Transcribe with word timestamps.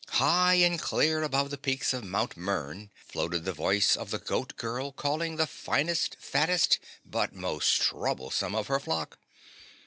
High 0.13 0.55
and 0.55 0.79
clear 0.81 1.21
above 1.21 1.51
the 1.51 1.59
peaks 1.59 1.93
of 1.93 2.03
Mt. 2.03 2.35
Mern 2.35 2.89
floated 2.95 3.45
the 3.45 3.53
voice 3.53 3.95
of 3.95 4.09
the 4.09 4.17
Goat 4.17 4.55
Girl 4.57 4.91
calling 4.91 5.35
the 5.35 5.45
finest, 5.45 6.17
fattest 6.19 6.79
but 7.05 7.35
most 7.35 7.79
troublesome 7.79 8.55
of 8.55 8.65
her 8.65 8.79
flock. 8.79 9.19